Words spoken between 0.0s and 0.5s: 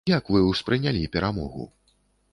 Як вы